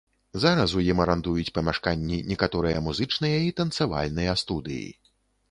Зараз 0.43 0.71
у 0.77 0.81
ім 0.91 1.01
арандуюць 1.03 1.53
памяшканні 1.57 2.17
некаторыя 2.31 2.81
музычныя 2.87 3.37
і 3.51 3.53
танцавальныя 3.61 4.37
студыі. 4.45 4.91